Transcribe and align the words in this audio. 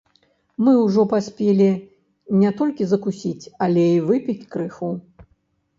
Мы 0.67 0.71
ўжо 0.85 1.03
паспелі 1.11 1.67
не 2.45 2.49
толькі 2.63 2.83
закусіць, 2.95 3.51
але 3.69 3.87
й 3.93 4.05
выпіць 4.11 4.47
крыху. 4.55 4.93